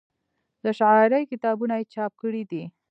[0.63, 2.63] د شاعرۍ کتابونه یې چاپ کړي دي